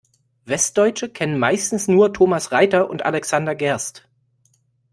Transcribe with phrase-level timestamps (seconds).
[0.45, 4.09] Westdeutsche kennen meistens nur Thomas Reiter und Alexander Gerst.